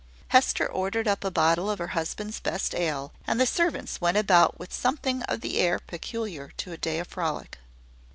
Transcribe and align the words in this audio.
Hester 0.29 0.65
ordered 0.65 1.07
up 1.07 1.23
a 1.23 1.29
bottle 1.29 1.69
of 1.69 1.77
her 1.77 1.89
husband's 1.89 2.39
best 2.39 2.73
ale, 2.73 3.13
and 3.27 3.39
the 3.39 3.45
servants 3.45 4.01
went 4.01 4.17
about 4.17 4.57
with 4.57 4.73
something 4.73 5.21
of 5.29 5.41
the 5.41 5.59
air 5.59 5.77
peculiar 5.77 6.47
to 6.57 6.71
a 6.71 6.75
day 6.77 6.97
of 6.97 7.07
frolic. 7.07 7.59